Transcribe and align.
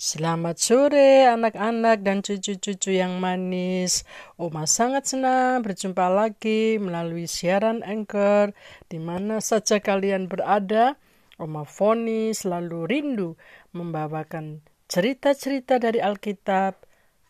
Selamat 0.00 0.56
sore 0.56 1.28
anak-anak 1.28 2.00
dan 2.00 2.24
cucu-cucu 2.24 2.96
yang 2.96 3.20
manis. 3.20 4.08
Oma 4.40 4.64
sangat 4.64 5.12
senang 5.12 5.60
berjumpa 5.60 6.08
lagi 6.08 6.80
melalui 6.80 7.28
siaran 7.28 7.84
Anchor 7.84 8.56
di 8.88 8.96
mana 8.96 9.44
saja 9.44 9.76
kalian 9.76 10.24
berada. 10.24 10.96
Oma 11.36 11.68
Foni 11.68 12.32
selalu 12.32 12.88
rindu 12.88 13.36
membawakan 13.76 14.64
cerita-cerita 14.88 15.76
dari 15.76 16.00
Alkitab 16.00 16.80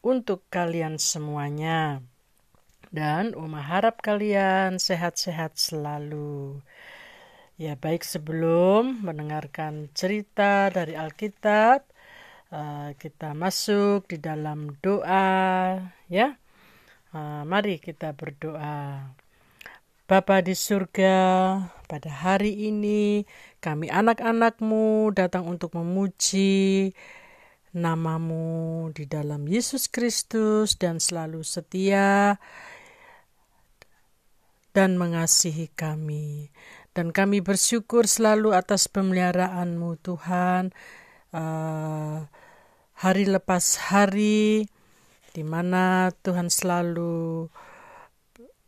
untuk 0.07 0.47
kalian 0.47 0.95
semuanya. 1.03 1.99
Dan 2.95 3.35
Oma 3.35 3.67
harap 3.67 3.99
kalian 3.99 4.79
sehat-sehat 4.79 5.59
selalu. 5.59 6.63
Ya 7.59 7.75
baik 7.75 8.07
sebelum 8.07 9.03
mendengarkan 9.03 9.91
cerita 9.91 10.71
dari 10.71 10.95
Alkitab, 10.95 11.90
uh, 12.53 12.93
kita 12.99 13.33
masuk 13.35 14.07
di 14.11 14.19
dalam 14.19 14.75
doa 14.83 15.79
ya 16.11 16.37
uh, 17.15 17.43
mari 17.47 17.79
kita 17.79 18.15
berdoa 18.15 19.11
Bapa 20.11 20.43
di 20.43 20.59
surga 20.59 21.19
pada 21.87 22.11
hari 22.11 22.67
ini 22.67 23.23
kami 23.63 23.87
anak-anakmu 23.87 25.15
datang 25.15 25.47
untuk 25.47 25.79
memuji 25.79 26.91
namamu 27.71 28.91
di 28.91 29.07
dalam 29.07 29.47
Yesus 29.47 29.87
Kristus 29.87 30.75
dan 30.75 30.99
selalu 30.99 31.47
setia 31.47 32.43
dan 34.75 34.99
mengasihi 34.99 35.71
kami. 35.75 36.51
Dan 36.91 37.15
kami 37.15 37.39
bersyukur 37.39 38.11
selalu 38.11 38.51
atas 38.51 38.91
pemeliharaanmu 38.91 39.95
Tuhan. 40.03 40.75
Uh, 41.31 42.27
hari 43.01 43.25
lepas 43.25 43.81
hari, 43.89 44.69
di 45.33 45.41
mana 45.41 46.13
Tuhan 46.21 46.53
selalu 46.53 47.49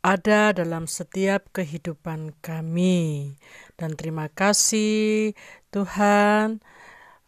ada 0.00 0.56
dalam 0.56 0.88
setiap 0.88 1.52
kehidupan 1.52 2.40
kami. 2.40 3.36
Dan 3.76 3.92
terima 3.92 4.32
kasih 4.32 5.36
Tuhan, 5.68 6.64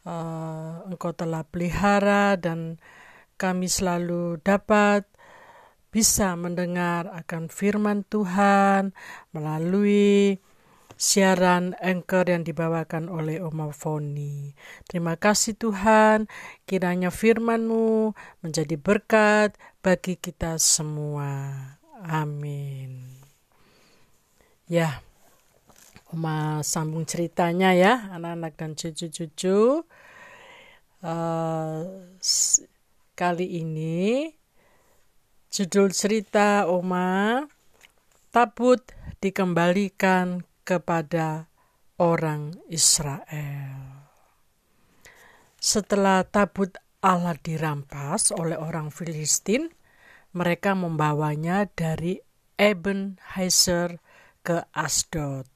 uh, 0.09 0.89
Engkau 0.89 1.13
telah 1.13 1.45
pelihara 1.45 2.41
dan 2.41 2.81
kami 3.37 3.69
selalu 3.69 4.41
dapat 4.41 5.05
bisa 5.93 6.33
mendengar 6.41 7.13
akan 7.13 7.53
firman 7.53 8.01
Tuhan 8.09 8.97
melalui 9.37 10.41
siaran 11.05 11.77
Anchor 11.85 12.33
yang 12.33 12.49
dibawakan 12.49 13.13
oleh 13.13 13.45
Oma 13.45 13.69
Foni. 13.77 14.57
Terima 14.89 15.21
kasih 15.21 15.53
Tuhan, 15.53 16.33
kiranya 16.65 17.13
firman-Mu 17.13 18.17
menjadi 18.41 18.81
berkat 18.81 19.53
bagi 19.85 20.17
kita 20.17 20.57
semua. 20.57 21.53
Amin. 22.09 23.05
Ya, 24.65 25.05
Oma 26.09 26.65
sambung 26.65 27.05
ceritanya 27.05 27.77
ya, 27.77 28.09
anak-anak 28.17 28.57
dan 28.57 28.73
cucu-cucu. 28.73 29.85
Uh, 31.05 31.85
kali 33.13 33.61
ini 33.61 34.33
judul 35.53 35.93
cerita 35.93 36.65
Oma 36.65 37.45
tabut 38.33 38.81
dikembalikan 39.21 40.49
kepada 40.65 41.53
orang 42.01 42.57
Israel. 42.73 44.11
Setelah 45.61 46.27
tabut 46.29 46.77
Allah 47.05 47.37
dirampas 47.41 48.33
oleh 48.33 48.57
orang 48.57 48.89
Filistin, 48.89 49.73
mereka 50.35 50.75
membawanya 50.75 51.69
dari 51.71 52.21
Eben 52.57 53.17
Heiser 53.37 54.03
ke 54.45 54.67
Asdod. 54.77 55.49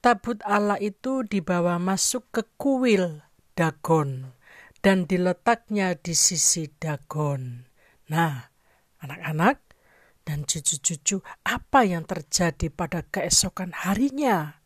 Tabut 0.00 0.40
Allah 0.48 0.80
itu 0.80 1.22
dibawa 1.22 1.76
masuk 1.76 2.32
ke 2.32 2.42
kuil 2.56 3.20
Dagon 3.52 4.32
dan 4.80 5.04
diletaknya 5.04 5.92
di 5.92 6.16
sisi 6.16 6.72
Dagon. 6.80 7.68
Nah, 8.08 8.48
anak-anak, 9.04 9.60
dan 10.30 10.46
cucu-cucu 10.46 11.26
apa 11.42 11.82
yang 11.82 12.06
terjadi 12.06 12.70
pada 12.70 13.02
keesokan 13.02 13.74
harinya. 13.74 14.62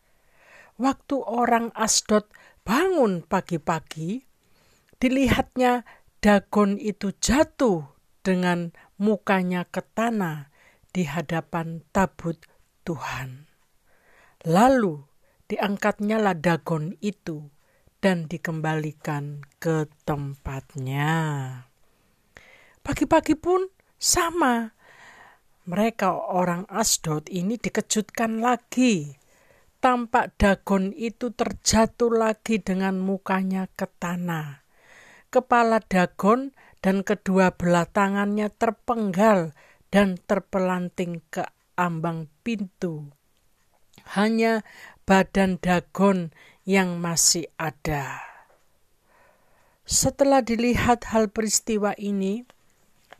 Waktu 0.76 1.24
orang 1.24 1.72
Asdod 1.72 2.28
bangun 2.68 3.24
pagi-pagi, 3.24 4.28
dilihatnya 5.00 5.88
Dagon 6.20 6.76
itu 6.76 7.16
jatuh 7.16 7.88
dengan 8.20 8.76
mukanya 9.00 9.64
ke 9.64 9.80
tanah 9.80 10.52
di 10.92 11.08
hadapan 11.08 11.80
tabut 11.96 12.36
Tuhan. 12.84 13.48
Lalu 14.44 15.00
diangkatnya 15.48 16.20
lah 16.20 16.36
Dagon 16.36 16.92
itu 17.00 17.48
dan 18.04 18.28
dikembalikan 18.28 19.40
ke 19.56 19.88
tempatnya. 20.04 21.12
Pagi-pagi 22.84 23.32
pun 23.32 23.64
sama, 23.96 24.76
mereka 25.64 26.12
orang 26.12 26.68
Asdod 26.68 27.28
ini 27.32 27.56
dikejutkan 27.56 28.44
lagi. 28.44 29.16
Tampak 29.80 30.36
Dagon 30.40 30.96
itu 30.96 31.28
terjatuh 31.32 32.08
lagi 32.08 32.56
dengan 32.56 32.96
mukanya 33.00 33.68
ke 33.72 33.84
tanah. 34.00 34.64
Kepala 35.28 35.80
Dagon 35.84 36.56
dan 36.80 37.04
kedua 37.04 37.52
belah 37.52 37.84
tangannya 37.88 38.48
terpenggal 38.48 39.52
dan 39.92 40.16
terpelanting 40.24 41.20
ke 41.28 41.44
ambang 41.76 42.32
pintu. 42.40 43.12
Hanya 44.16 44.64
badan 45.04 45.60
Dagon 45.60 46.32
yang 46.64 47.00
masih 47.00 47.48
ada. 47.60 48.24
Setelah 49.84 50.40
dilihat 50.40 51.12
hal 51.12 51.28
peristiwa 51.28 51.92
ini, 52.00 52.48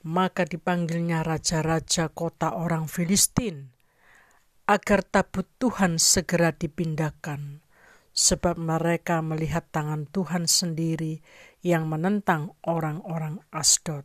maka 0.05 0.45
dipanggilnya 0.45 1.25
raja-raja 1.25 2.13
kota 2.13 2.53
orang 2.53 2.85
Filistin, 2.85 3.73
agar 4.69 5.01
tabut 5.01 5.49
Tuhan 5.57 5.97
segera 5.97 6.53
dipindahkan, 6.53 7.65
sebab 8.13 8.61
mereka 8.61 9.25
melihat 9.25 9.65
tangan 9.73 10.05
Tuhan 10.13 10.45
sendiri 10.45 11.25
yang 11.65 11.89
menentang 11.89 12.53
orang-orang 12.69 13.41
Asdod. 13.49 14.05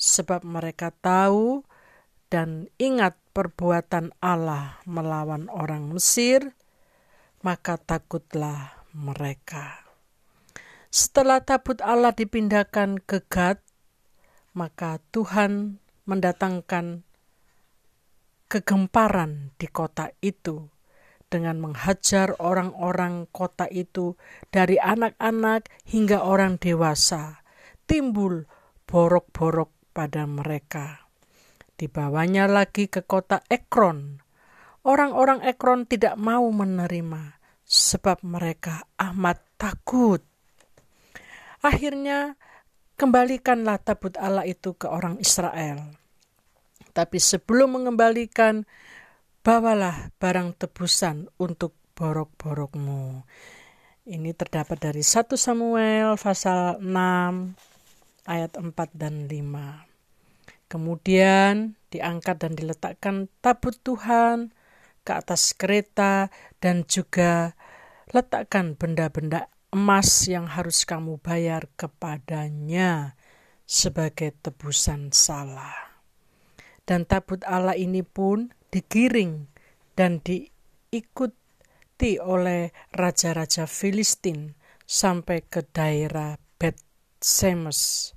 Sebab 0.00 0.42
mereka 0.48 0.90
tahu 0.90 1.62
dan 2.32 2.72
ingat 2.80 3.20
perbuatan 3.36 4.16
Allah 4.24 4.80
melawan 4.88 5.52
orang 5.52 5.92
Mesir, 5.92 6.56
maka 7.44 7.76
takutlah 7.76 8.88
mereka. 8.96 9.84
Setelah 10.92 11.40
tabut 11.44 11.80
Allah 11.80 12.12
dipindahkan 12.12 13.00
ke 13.04 13.24
Gad, 13.28 13.60
maka 14.52 15.00
Tuhan 15.12 15.80
mendatangkan 16.04 17.06
kegemparan 18.52 19.56
di 19.56 19.66
kota 19.70 20.12
itu 20.20 20.68
dengan 21.32 21.56
menghajar 21.64 22.36
orang-orang 22.36 23.24
kota 23.32 23.64
itu 23.72 24.20
dari 24.52 24.76
anak-anak 24.76 25.72
hingga 25.88 26.20
orang 26.20 26.60
dewasa. 26.60 27.40
Timbul 27.88 28.44
borok-borok 28.84 29.72
pada 29.96 30.28
mereka. 30.28 31.08
Dibawanya 31.80 32.44
lagi 32.44 32.92
ke 32.92 33.00
kota 33.08 33.40
Ekron. 33.48 34.20
Orang-orang 34.84 35.40
Ekron 35.40 35.88
tidak 35.88 36.20
mau 36.20 36.44
menerima 36.52 37.40
sebab 37.64 38.20
mereka 38.20 38.84
amat 39.00 39.40
takut. 39.56 40.20
Akhirnya 41.64 42.36
kembalikanlah 42.96 43.80
tabut 43.82 44.14
Allah 44.18 44.46
itu 44.48 44.76
ke 44.76 44.88
orang 44.88 45.18
Israel. 45.18 45.96
Tapi 46.92 47.16
sebelum 47.16 47.80
mengembalikan, 47.80 48.68
bawalah 49.42 50.14
barang 50.20 50.54
tebusan 50.60 51.26
untuk 51.40 51.74
borok-borokmu. 51.98 53.26
Ini 54.02 54.30
terdapat 54.34 54.82
dari 54.82 55.06
1 55.06 55.38
Samuel 55.38 56.18
pasal 56.18 56.82
6 56.82 56.90
ayat 58.26 58.52
4 58.58 58.72
dan 58.94 59.30
5. 59.30 59.86
Kemudian 60.66 61.76
diangkat 61.92 62.36
dan 62.40 62.52
diletakkan 62.56 63.28
tabut 63.44 63.76
Tuhan 63.84 64.56
ke 65.04 65.12
atas 65.12 65.52
kereta 65.52 66.32
dan 66.64 66.88
juga 66.88 67.52
letakkan 68.10 68.72
benda-benda 68.72 69.51
emas 69.72 70.28
yang 70.28 70.52
harus 70.52 70.84
kamu 70.84 71.16
bayar 71.24 71.64
kepadanya 71.80 73.16
sebagai 73.64 74.36
tebusan 74.44 75.08
salah. 75.16 75.96
Dan 76.84 77.08
tabut 77.08 77.40
Allah 77.48 77.72
ini 77.72 78.04
pun 78.04 78.52
digiring 78.68 79.48
dan 79.96 80.20
diikuti 80.20 82.20
oleh 82.20 82.68
raja-raja 82.92 83.64
Filistin 83.64 84.52
sampai 84.84 85.40
ke 85.40 85.64
daerah 85.64 86.36
Bet 86.60 86.76
Semes. 87.24 88.12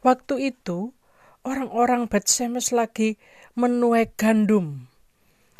Waktu 0.00 0.56
itu, 0.56 0.96
orang-orang 1.44 2.08
Semes 2.24 2.72
lagi 2.72 3.20
menuai 3.52 4.16
gandum. 4.16 4.88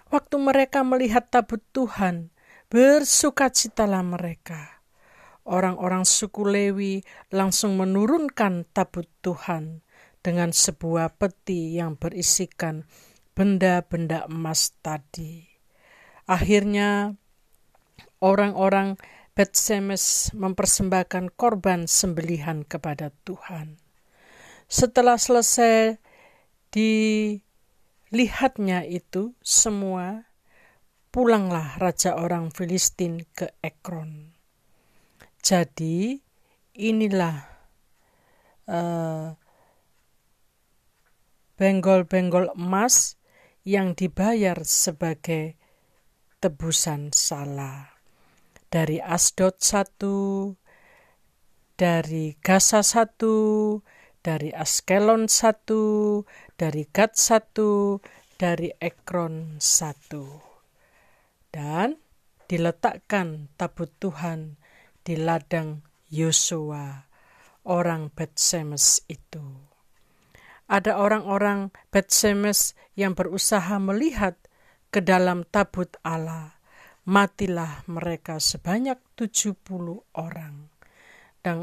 Waktu 0.09 0.41
mereka 0.41 0.81
melihat 0.81 1.29
tabut 1.29 1.61
Tuhan, 1.77 2.33
bersukacitalah 2.73 4.01
mereka. 4.01 4.80
Orang-orang 5.51 6.07
suku 6.07 6.47
Lewi 6.47 7.03
langsung 7.35 7.75
menurunkan 7.75 8.71
tabut 8.71 9.11
Tuhan 9.19 9.83
dengan 10.23 10.55
sebuah 10.55 11.19
peti 11.19 11.75
yang 11.75 11.99
berisikan 11.99 12.87
benda-benda 13.35 14.31
emas 14.31 14.79
tadi. 14.79 15.43
Akhirnya, 16.31 17.19
orang-orang 18.23 18.95
Betsemes 19.35 20.31
mempersembahkan 20.37 21.35
korban 21.35 21.91
sembelihan 21.91 22.63
kepada 22.63 23.11
Tuhan. 23.27 23.83
Setelah 24.71 25.19
selesai 25.19 25.99
dilihatnya 26.71 27.43
itu 28.87 29.35
semua, 29.43 30.31
pulanglah 31.11 31.75
raja 31.83 32.15
orang 32.15 32.55
Filistin 32.55 33.27
ke 33.35 33.51
Ekron. 33.65 34.40
Jadi 35.41 36.21
inilah 36.77 37.37
uh, 38.69 39.33
benggol-benggol 41.57 42.53
emas 42.57 43.17
yang 43.65 43.93
dibayar 43.93 44.61
sebagai 44.65 45.57
tebusan 46.41 47.13
salah 47.13 48.01
dari 48.71 49.03
Asdod 49.03 49.59
satu, 49.59 50.55
dari 51.75 52.39
Gaza 52.39 52.87
satu, 52.87 53.81
dari 54.23 54.55
Askelon 54.55 55.27
satu, 55.27 56.23
dari 56.55 56.85
Gad 56.87 57.17
satu, 57.17 57.99
dari 58.37 58.71
Ekron 58.79 59.59
satu. 59.59 60.45
Dan 61.51 61.99
diletakkan 62.47 63.51
tabut 63.59 63.91
Tuhan 63.99 64.60
di 65.11 65.19
ladang 65.19 65.83
Yosua, 66.15 67.03
orang 67.67 68.15
Betsemes 68.15 69.03
itu. 69.11 69.43
Ada 70.71 71.03
orang-orang 71.03 71.75
Betsemes 71.91 72.79
yang 72.95 73.19
berusaha 73.19 73.75
melihat 73.83 74.39
ke 74.95 75.03
dalam 75.03 75.43
tabut 75.51 75.91
Allah 76.07 76.55
matilah 77.11 77.83
mereka 77.91 78.39
sebanyak 78.39 79.03
70 79.19 79.59
orang. 80.15 80.71
Dan 81.43 81.59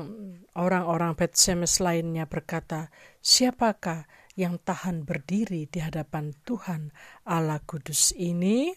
orang-orang 0.52 1.16
Betsemes 1.16 1.80
lainnya 1.80 2.28
berkata, 2.28 2.92
siapakah 3.24 4.12
yang 4.36 4.60
tahan 4.60 5.08
berdiri 5.08 5.72
di 5.72 5.80
hadapan 5.80 6.36
Tuhan 6.44 6.92
Allah 7.24 7.64
Kudus 7.64 8.12
ini? 8.12 8.76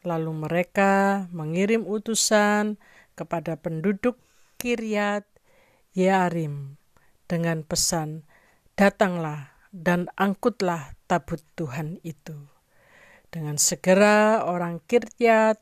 Lalu 0.00 0.48
mereka 0.48 1.28
mengirim 1.28 1.84
utusan 1.84 2.80
kepada 3.20 3.60
penduduk 3.60 4.16
Kiryat 4.56 5.28
Yarim 5.92 6.80
dengan 7.28 7.60
pesan, 7.60 8.24
datanglah 8.80 9.52
dan 9.76 10.08
angkutlah 10.16 10.96
tabut 11.04 11.44
Tuhan 11.52 12.00
itu. 12.00 12.48
Dengan 13.28 13.60
segera 13.60 14.48
orang 14.48 14.80
Kiryat 14.88 15.60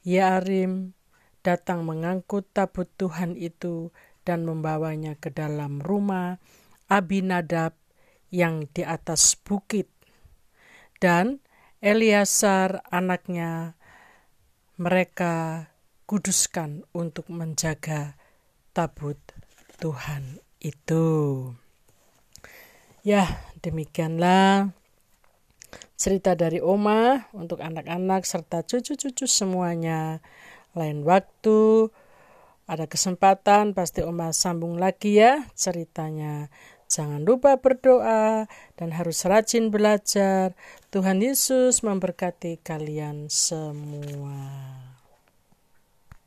Yarim 0.00 0.96
datang 1.44 1.84
mengangkut 1.84 2.48
tabut 2.56 2.88
Tuhan 2.96 3.36
itu 3.36 3.92
dan 4.24 4.48
membawanya 4.48 5.12
ke 5.20 5.28
dalam 5.28 5.84
rumah 5.84 6.40
Abinadab 6.88 7.76
yang 8.32 8.64
di 8.72 8.80
atas 8.80 9.36
bukit. 9.36 9.92
Dan 10.98 11.44
Eliasar 11.78 12.82
anaknya 12.90 13.78
mereka 14.74 15.66
kuduskan 16.08 16.88
untuk 16.96 17.28
menjaga 17.28 18.16
tabut 18.72 19.20
Tuhan 19.76 20.40
itu. 20.64 21.04
Ya, 23.04 23.44
demikianlah 23.60 24.72
cerita 26.00 26.32
dari 26.32 26.64
Oma 26.64 27.28
untuk 27.36 27.60
anak-anak 27.60 28.24
serta 28.24 28.64
cucu-cucu 28.64 29.28
semuanya. 29.28 30.24
Lain 30.72 31.04
waktu 31.04 31.92
ada 32.64 32.88
kesempatan 32.88 33.76
pasti 33.76 34.00
Oma 34.00 34.32
sambung 34.32 34.80
lagi 34.80 35.20
ya 35.20 35.44
ceritanya. 35.52 36.48
Jangan 36.88 37.20
lupa 37.28 37.60
berdoa 37.60 38.48
dan 38.80 38.88
harus 38.96 39.20
rajin 39.28 39.68
belajar. 39.68 40.56
Tuhan 40.88 41.20
Yesus 41.20 41.84
memberkati 41.84 42.64
kalian 42.64 43.28
semua. 43.28 44.87